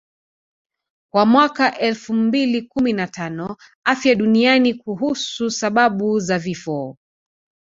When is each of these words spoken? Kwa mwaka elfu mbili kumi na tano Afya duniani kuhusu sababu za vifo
Kwa 1.13 1.25
mwaka 1.25 1.79
elfu 1.79 2.13
mbili 2.13 2.61
kumi 2.61 2.93
na 2.93 3.07
tano 3.07 3.57
Afya 3.83 4.15
duniani 4.15 4.73
kuhusu 4.73 5.51
sababu 5.51 6.19
za 6.19 6.39
vifo 6.39 6.97